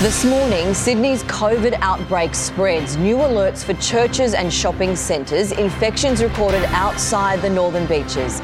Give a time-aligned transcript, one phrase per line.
[0.00, 2.96] This morning, Sydney's COVID outbreak spreads.
[2.98, 5.52] New alerts for churches and shopping centres.
[5.52, 8.40] Infections recorded outside the northern beaches.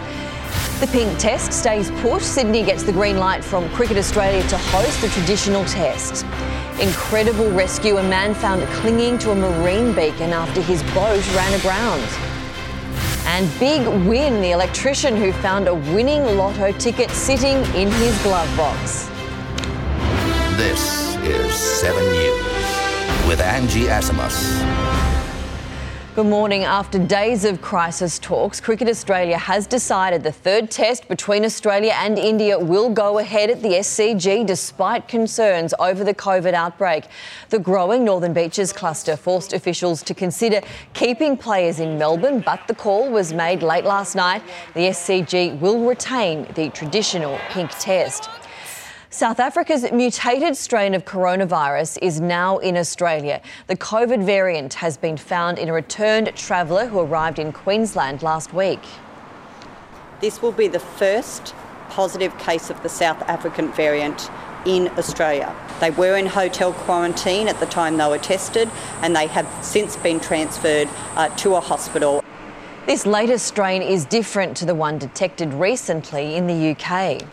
[0.80, 2.22] The pink test stays put.
[2.22, 6.24] Sydney gets the green light from Cricket Australia to host the traditional test.
[6.80, 7.98] Incredible rescue.
[7.98, 12.02] A man found clinging to a marine beacon after his boat ran aground.
[13.26, 14.40] And big win.
[14.40, 19.10] The electrician who found a winning lotto ticket sitting in his glove box.
[20.56, 24.62] This is 7 News with Angie Asimus.
[26.14, 26.62] Good morning.
[26.62, 32.16] After days of crisis talks, Cricket Australia has decided the third test between Australia and
[32.16, 37.06] India will go ahead at the SCG despite concerns over the COVID outbreak.
[37.48, 40.60] The growing Northern Beaches cluster forced officials to consider
[40.94, 44.42] keeping players in Melbourne, but the call was made late last night.
[44.74, 48.30] The SCG will retain the traditional pink test.
[49.16, 53.40] South Africa's mutated strain of coronavirus is now in Australia.
[53.66, 58.52] The COVID variant has been found in a returned traveller who arrived in Queensland last
[58.52, 58.80] week.
[60.20, 61.54] This will be the first
[61.88, 64.30] positive case of the South African variant
[64.66, 65.56] in Australia.
[65.80, 68.70] They were in hotel quarantine at the time they were tested,
[69.00, 72.22] and they have since been transferred uh, to a hospital.
[72.84, 77.26] This latest strain is different to the one detected recently in the UK.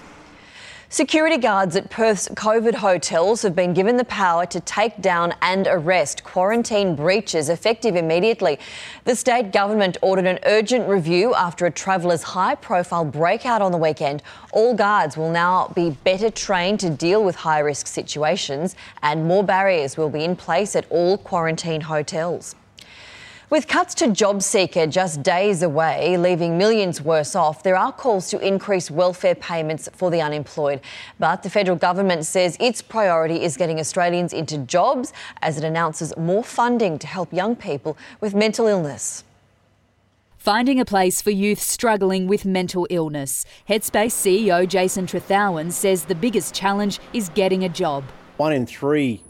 [0.93, 5.65] Security guards at Perth's COVID hotels have been given the power to take down and
[5.67, 8.59] arrest quarantine breaches effective immediately.
[9.03, 13.77] The state government ordered an urgent review after a traveller's high profile breakout on the
[13.79, 14.21] weekend.
[14.51, 19.43] All guards will now be better trained to deal with high risk situations, and more
[19.43, 22.53] barriers will be in place at all quarantine hotels.
[23.53, 28.39] With cuts to JobSeeker just days away, leaving millions worse off, there are calls to
[28.39, 30.81] increase welfare payments for the unemployed.
[31.19, 36.17] But the federal government says its priority is getting Australians into jobs as it announces
[36.17, 39.23] more funding to help young people with mental illness.
[40.39, 43.45] Finding a place for youth struggling with mental illness.
[43.69, 48.03] Headspace CEO Jason Trethowan says the biggest challenge is getting a job.
[48.37, 49.21] One in three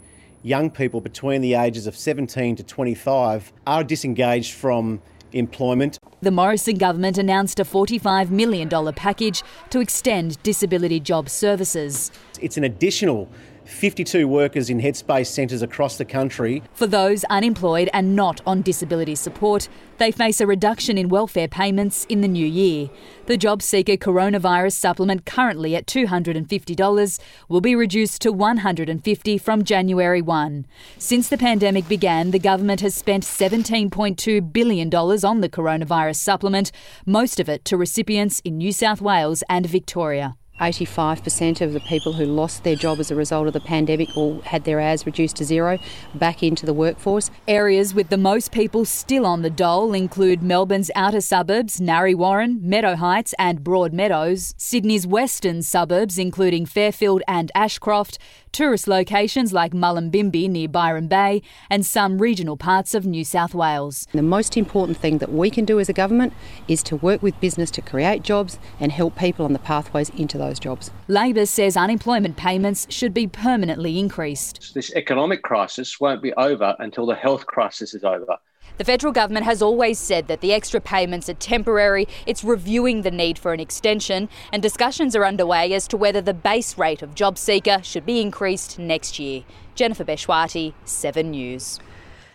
[0.44, 5.00] young people between the ages of 17 to 25 are disengaged from
[5.32, 5.98] employment.
[6.20, 12.12] The Morrison government announced a $45 million package to extend disability job services.
[12.40, 13.28] It's an additional
[13.64, 16.62] 52 workers in headspace centres across the country.
[16.72, 22.04] For those unemployed and not on disability support, they face a reduction in welfare payments
[22.08, 22.90] in the new year.
[23.26, 30.66] The JobSeeker coronavirus supplement, currently at $250, will be reduced to 150 from January 1.
[30.98, 36.72] Since the pandemic began, the government has spent $17.2 billion on the coronavirus supplement,
[37.06, 40.36] most of it to recipients in New South Wales and Victoria.
[40.60, 44.40] 85% of the people who lost their job as a result of the pandemic or
[44.42, 45.78] had their hours reduced to zero
[46.14, 47.30] back into the workforce.
[47.48, 52.60] Areas with the most people still on the dole include Melbourne's outer suburbs, Narre Warren,
[52.62, 58.18] Meadow Heights, and Broadmeadows, Sydney's western suburbs, including Fairfield and Ashcroft,
[58.52, 64.06] tourist locations like Mullumbimby near Byron Bay, and some regional parts of New South Wales.
[64.12, 66.32] The most important thing that we can do as a government
[66.68, 70.38] is to work with business to create jobs and help people on the pathways into
[70.44, 70.90] those jobs.
[71.08, 74.72] Labor says unemployment payments should be permanently increased.
[74.74, 78.38] This economic crisis won't be over until the health crisis is over.
[78.76, 82.08] The federal government has always said that the extra payments are temporary.
[82.26, 86.34] It's reviewing the need for an extension, and discussions are underway as to whether the
[86.34, 89.44] base rate of JobSeeker should be increased next year.
[89.76, 91.78] Jennifer Beshwati, 7 News.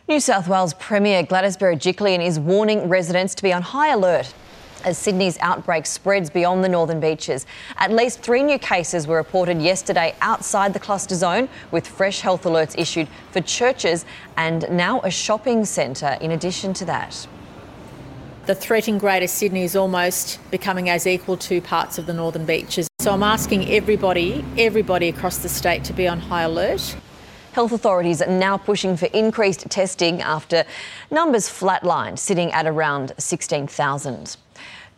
[0.08, 4.34] New South Wales Premier Gladys Berejiklian is warning residents to be on high alert
[4.82, 7.46] as Sydney's outbreak spreads beyond the northern beaches.
[7.78, 12.44] At least three new cases were reported yesterday outside the cluster zone, with fresh health
[12.44, 14.06] alerts issued for churches
[14.38, 17.28] and now a shopping centre in addition to that.
[18.46, 22.46] The threat in Greater Sydney is almost becoming as equal to parts of the northern
[22.46, 22.88] beaches.
[23.00, 26.96] So I'm asking everybody, everybody across the state to be on high alert.
[27.54, 30.66] Health authorities are now pushing for increased testing after
[31.10, 34.38] numbers flatlined, sitting at around 16,000.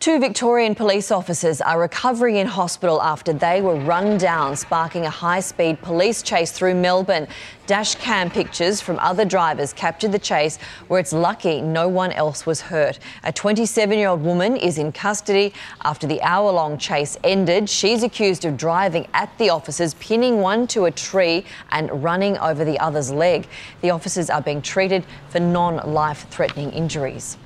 [0.02, 5.12] Two Victorian police officers are recovering in hospital after they were run down, sparking a
[5.12, 7.28] high speed police chase through Melbourne.
[7.68, 10.58] Dash cam pictures from other drivers captured the chase,
[10.88, 12.98] where it's lucky no one else was hurt.
[13.26, 15.54] A 27 year old woman is in custody
[15.84, 17.70] after the hour long chase ended.
[17.70, 22.66] She's accused of driving at the officers, pinning one to a tree and running over
[22.66, 23.48] the other's leg.
[23.82, 27.38] The officers are being treated for non life threatening injuries.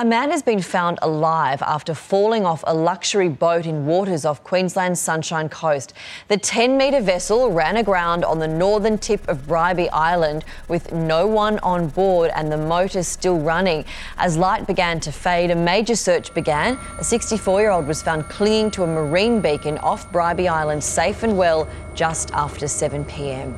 [0.00, 4.42] A man has been found alive after falling off a luxury boat in waters off
[4.42, 5.92] Queensland's Sunshine Coast.
[6.28, 11.26] The 10 metre vessel ran aground on the northern tip of Bribie Island with no
[11.26, 13.84] one on board and the motor still running.
[14.16, 16.78] As light began to fade, a major search began.
[16.98, 21.24] A 64 year old was found clinging to a marine beacon off Bribie Island, safe
[21.24, 23.54] and well, just after 7 pm.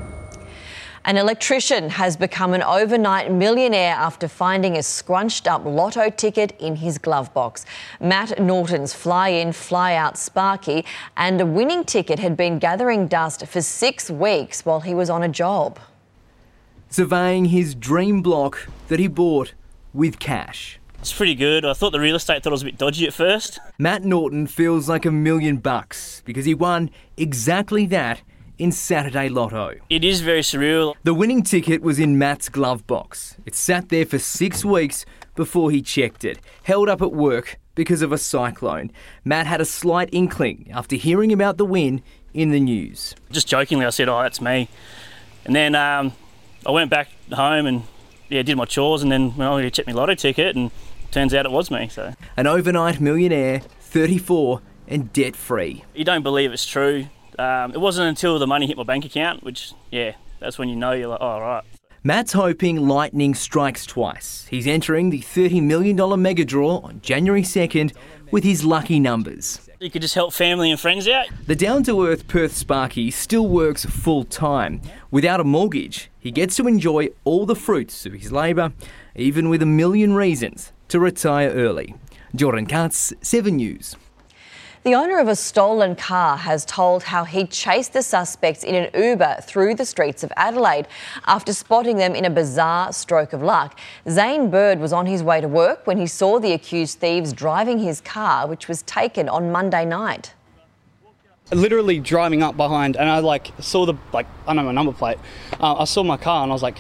[1.05, 6.77] An electrician has become an overnight millionaire after finding a scrunched up lotto ticket in
[6.77, 7.67] his glove box.
[8.01, 10.85] Matt Norton's fly in, fly out Sparky
[11.17, 15.25] and a winning ticket had been gathering dust for six weeks while he was on
[15.25, 15.81] a job.
[16.89, 19.55] Surveying his dream block that he bought
[19.93, 20.79] with cash.
[21.01, 21.65] It's pretty good.
[21.65, 23.59] I thought the real estate thought it was a bit dodgy at first.
[23.77, 28.23] Matt Norton feels like a million bucks because he won exactly that
[28.59, 29.75] in Saturday Lotto.
[29.91, 30.95] It is very surreal.
[31.03, 33.37] The winning ticket was in Matt's glove box.
[33.47, 35.05] It sat there for six weeks
[35.35, 38.91] before he checked it, held up at work because of a cyclone.
[39.25, 42.03] Matt had a slight inkling after hearing about the win
[42.35, 43.15] in the news.
[43.31, 44.69] Just jokingly, I said, "Oh, that's me,"
[45.45, 46.13] and then um,
[46.67, 47.83] I went back home and
[48.29, 50.71] yeah, did my chores, and then went on to check my lotto ticket, and
[51.11, 51.89] turns out it was me.
[51.89, 55.85] So an overnight millionaire, 34 and debt free.
[55.95, 57.07] You don't believe it's true.
[57.39, 60.77] Um, it wasn't until the money hit my bank account, which, yeah, that's when you
[60.77, 61.65] know you're like, oh, right.
[62.05, 64.47] Matt's hoping lightning strikes twice.
[64.51, 67.95] He's entering the $30 million mega draw on January 2nd
[68.33, 69.69] with his lucky numbers.
[69.79, 71.27] You could just help family and friends out.
[71.47, 74.81] The down to earth Perth Sparky still works full time.
[75.13, 78.73] Without a mortgage, he gets to enjoy all the fruits of his labour,
[79.15, 81.95] even with a million reasons to retire early.
[82.35, 83.95] Jordan Katz, 7 News.
[84.85, 88.91] The owner of a stolen car has told how he chased the suspects in an
[89.01, 90.89] Uber through the streets of Adelaide
[91.25, 93.79] after spotting them in a bizarre stroke of luck.
[94.09, 97.79] Zane Bird was on his way to work when he saw the accused thieves driving
[97.79, 100.35] his car, which was taken on Monday night.
[101.53, 105.19] Literally driving up behind, and I like saw the like I know my number plate.
[105.61, 106.79] Uh, I saw my car, and I was like,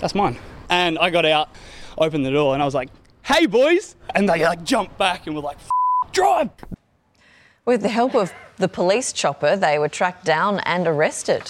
[0.00, 0.38] "That's mine."
[0.70, 1.50] And I got out,
[1.98, 2.88] opened the door, and I was like,
[3.22, 5.58] "Hey, boys!" And they like jumped back and were like,
[6.10, 6.50] "Drive!"
[7.66, 11.42] With the help of the police chopper, they were tracked down and arrested.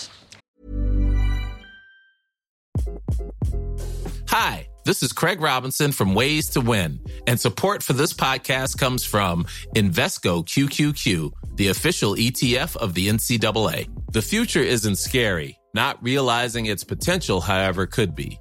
[4.29, 9.05] Hi, this is Craig Robinson from Ways to Win, and support for this podcast comes
[9.05, 13.87] from Invesco QQQ, the official ETF of the NCAA.
[14.12, 18.41] The future isn't scary, not realizing its potential, however, could be.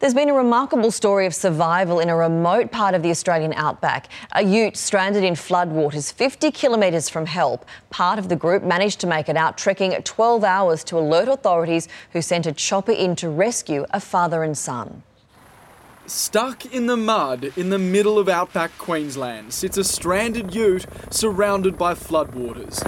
[0.00, 4.08] There's been a remarkable story of survival in a remote part of the Australian outback.
[4.32, 7.66] A ute stranded in floodwaters 50 kilometres from help.
[7.90, 11.86] Part of the group managed to make it out, trekking 12 hours to alert authorities
[12.14, 15.02] who sent a chopper in to rescue a father and son.
[16.06, 21.76] Stuck in the mud in the middle of outback Queensland sits a stranded ute surrounded
[21.76, 22.80] by floodwaters.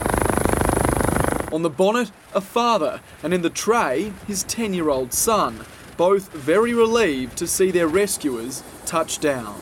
[1.52, 5.66] On the bonnet, a father, and in the tray, his 10 year old son
[6.02, 9.54] both very relieved to see their rescuers touch down.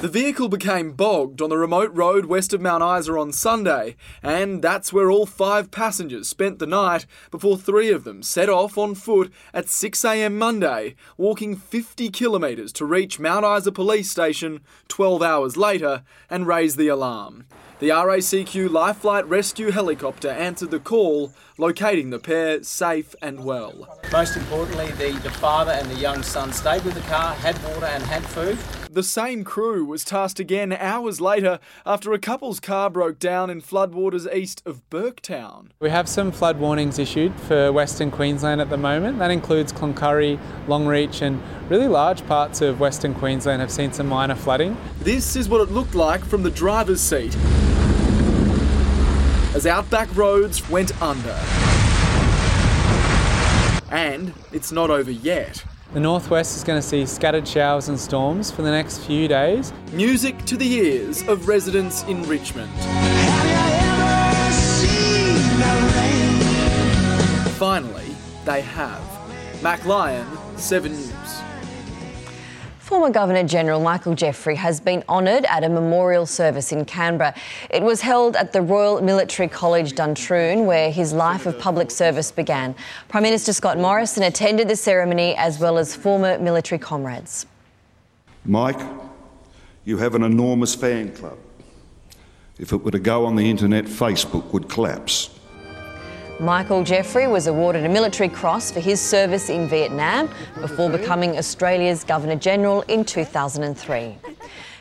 [0.00, 4.62] The vehicle became bogged on the remote road west of Mount Isa on Sunday, and
[4.62, 8.94] that's where all five passengers spent the night before three of them set off on
[8.94, 15.56] foot at 6am Monday, walking 50 kilometres to reach Mount Isa Police Station 12 hours
[15.56, 17.46] later and raise the alarm.
[17.84, 24.00] The RACQ Life Flight Rescue helicopter answered the call, locating the pair safe and well.
[24.10, 27.84] Most importantly, the, the father and the young son stayed with the car, had water
[27.84, 28.56] and had food.
[28.90, 33.60] The same crew was tasked again hours later after a couple's car broke down in
[33.60, 35.66] floodwaters east of Burketown.
[35.78, 39.18] We have some flood warnings issued for Western Queensland at the moment.
[39.18, 40.38] That includes Cloncurry,
[40.68, 44.74] Longreach, and really large parts of Western Queensland have seen some minor flooding.
[45.00, 47.36] This is what it looked like from the driver's seat
[49.54, 51.38] as outback roads went under.
[53.90, 55.64] And it's not over yet.
[55.92, 59.72] The northwest is going to see scattered showers and storms for the next few days.
[59.92, 62.72] Music to the ears of residents in Richmond.
[67.56, 69.00] Finally, they have.
[69.62, 71.12] Mac Lyon, 7 News.
[72.94, 77.34] Former Governor General Michael Jeffrey has been honoured at a memorial service in Canberra.
[77.68, 82.30] It was held at the Royal Military College Duntroon, where his life of public service
[82.30, 82.72] began.
[83.08, 87.46] Prime Minister Scott Morrison attended the ceremony as well as former military comrades.
[88.44, 88.80] Mike,
[89.84, 91.36] you have an enormous fan club.
[92.60, 95.30] If it were to go on the internet, Facebook would collapse.
[96.40, 100.28] Michael Jeffrey was awarded a military cross for his service in Vietnam
[100.60, 104.18] before becoming Australia's Governor General in 2003.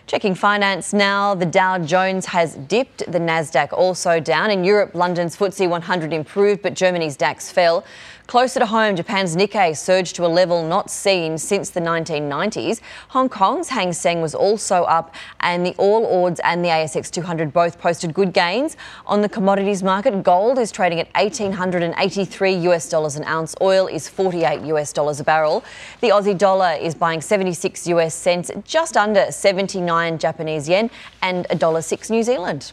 [0.07, 4.49] Checking finance now, the Dow Jones has dipped, the Nasdaq also down.
[4.49, 7.85] In Europe, London's FTSE 100 improved, but Germany's DAX fell.
[8.33, 12.81] Closer to home, Japan's Nikkei surged to a level not seen since the 1990s.
[13.09, 17.53] Hong Kong's Hang Seng was also up, and the All Ords and the ASX 200
[17.53, 18.75] both posted good gains.
[19.05, 23.53] On the commodities market, gold is trading at 1883 US dollars an ounce.
[23.61, 25.63] Oil is 48 US dollars a barrel.
[26.01, 30.89] The Aussie dollar is buying 76 US cents, just under 79 Japanese yen,
[31.21, 32.71] and $1.06 New Zealand.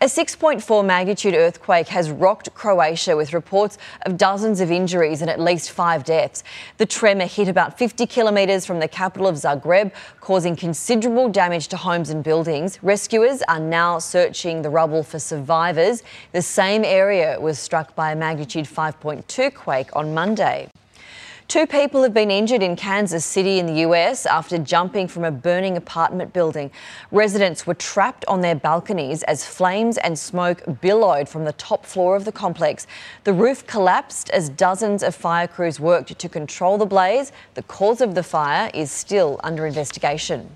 [0.00, 5.40] A 6.4 magnitude earthquake has rocked Croatia with reports of dozens of injuries and at
[5.40, 6.44] least five deaths.
[6.76, 9.90] The tremor hit about 50 kilometres from the capital of Zagreb,
[10.20, 12.80] causing considerable damage to homes and buildings.
[12.80, 16.04] Rescuers are now searching the rubble for survivors.
[16.30, 20.68] The same area was struck by a magnitude 5.2 quake on Monday.
[21.48, 25.30] Two people have been injured in Kansas City in the US after jumping from a
[25.30, 26.70] burning apartment building.
[27.10, 32.16] Residents were trapped on their balconies as flames and smoke billowed from the top floor
[32.16, 32.86] of the complex.
[33.24, 37.32] The roof collapsed as dozens of fire crews worked to control the blaze.
[37.54, 40.54] The cause of the fire is still under investigation.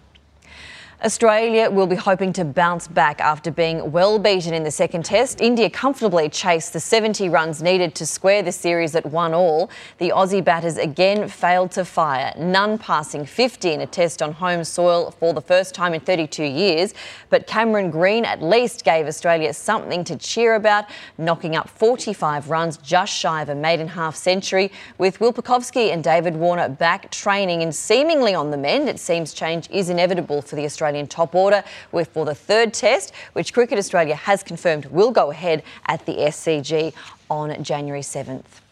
[1.04, 5.40] Australia will be hoping to bounce back after being well beaten in the second test.
[5.40, 9.68] India comfortably chased the 70 runs needed to square the series at one all.
[9.98, 14.62] The Aussie batters again failed to fire, none passing 50 in a test on home
[14.62, 16.94] soil for the first time in 32 years.
[17.30, 20.84] But Cameron Green at least gave Australia something to cheer about,
[21.18, 24.70] knocking up 45 runs just shy of a maiden half century.
[24.98, 29.34] With Will Pucovski and David Warner back training and seemingly on the mend, it seems
[29.34, 33.78] change is inevitable for the Australian top order with for the third test, which Cricket
[33.78, 36.94] Australia has confirmed will go ahead at the SCG
[37.30, 38.62] on January 7th.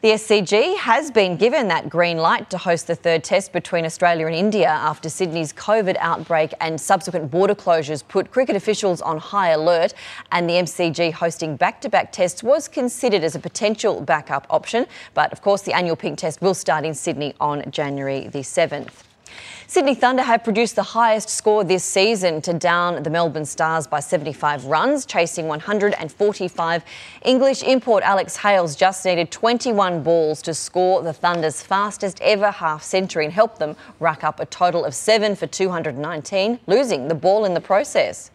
[0.00, 4.26] The SCG has been given that green light to host the third test between Australia
[4.26, 9.48] and India after Sydney's COVID outbreak and subsequent border closures put cricket officials on high
[9.48, 9.94] alert.
[10.30, 14.86] And the MCG hosting back to back tests was considered as a potential backup option.
[15.14, 19.07] But of course, the annual pink test will start in Sydney on January the 7th.
[19.70, 24.00] Sydney Thunder have produced the highest score this season to down the Melbourne Stars by
[24.00, 26.84] 75 runs, chasing 145.
[27.26, 32.82] English import Alex Hales just needed 21 balls to score the Thunder's fastest ever half
[32.82, 37.44] century and help them rack up a total of seven for 219, losing the ball
[37.44, 38.30] in the process.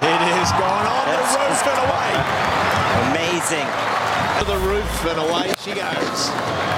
[0.00, 0.06] It
[0.42, 2.12] is gone on the roof and away.
[3.12, 3.68] Amazing.
[4.40, 6.71] To the roof and away she goes.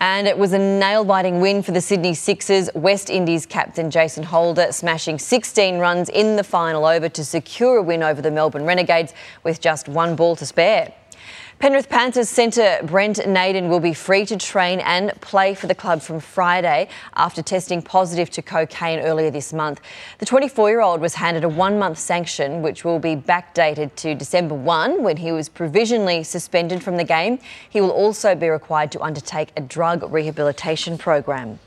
[0.00, 2.70] And it was a nail biting win for the Sydney Sixers.
[2.74, 7.82] West Indies captain Jason Holder smashing 16 runs in the final over to secure a
[7.82, 9.12] win over the Melbourne Renegades
[9.44, 10.94] with just one ball to spare.
[11.60, 16.00] Penrith Panthers centre Brent Naden will be free to train and play for the club
[16.00, 19.82] from Friday after testing positive to cocaine earlier this month.
[20.18, 24.14] The 24 year old was handed a one month sanction, which will be backdated to
[24.14, 27.38] December 1 when he was provisionally suspended from the game.
[27.68, 31.58] He will also be required to undertake a drug rehabilitation program.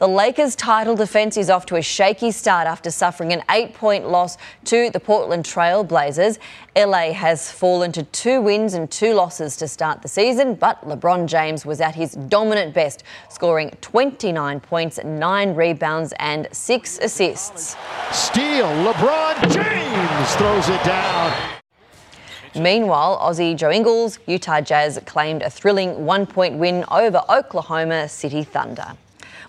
[0.00, 4.08] The Lakers' title defence is off to a shaky start after suffering an eight point
[4.08, 6.38] loss to the Portland Trail Blazers.
[6.74, 11.26] LA has fallen to two wins and two losses to start the season, but LeBron
[11.26, 17.76] James was at his dominant best, scoring 29 points, nine rebounds, and six assists.
[18.10, 21.58] Steal, LeBron James throws it down.
[22.54, 28.44] Meanwhile, Aussie Joe Ingles, Utah Jazz claimed a thrilling one point win over Oklahoma City
[28.44, 28.96] Thunder.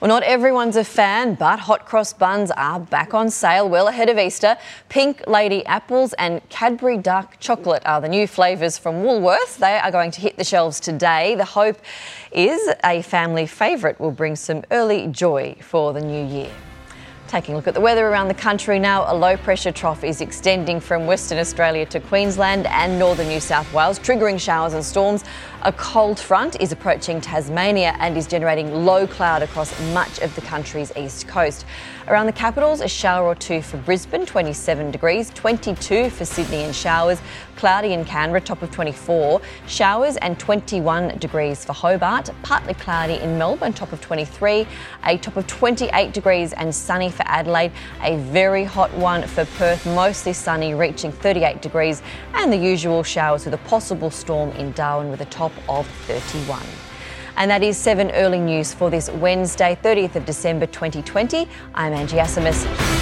[0.02, 4.10] Well, not everyone's a fan, but hot cross buns are back on sale well ahead
[4.10, 4.58] of Easter.
[4.90, 9.58] Pink Lady apples and Cadbury dark chocolate are the new flavours from Woolworths.
[9.58, 11.36] They are going to hit the shelves today.
[11.36, 11.78] The hope
[12.32, 16.52] is a family favourite will bring some early joy for the new year.
[17.28, 20.20] Taking a look at the weather around the country now, a low pressure trough is
[20.20, 25.24] extending from Western Australia to Queensland and northern New South Wales, triggering showers and storms.
[25.64, 30.42] A cold front is approaching Tasmania and is generating low cloud across much of the
[30.42, 31.66] country's east coast.
[32.12, 36.76] Around the capitals, a shower or two for Brisbane, 27 degrees, 22 for Sydney and
[36.76, 37.22] showers,
[37.56, 43.38] cloudy in Canberra, top of 24, showers and 21 degrees for Hobart, partly cloudy in
[43.38, 44.68] Melbourne, top of 23,
[45.06, 49.86] a top of 28 degrees and sunny for Adelaide, a very hot one for Perth,
[49.86, 52.02] mostly sunny, reaching 38 degrees,
[52.34, 56.62] and the usual showers with a possible storm in Darwin with a top of 31.
[57.42, 61.48] And that is 7 early news for this Wednesday, 30th of December 2020.
[61.74, 63.01] I'm Angie Asimus.